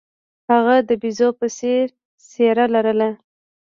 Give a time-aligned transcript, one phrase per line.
[0.51, 1.87] هغه د بیزو په څیر
[2.29, 3.09] څیره لرله.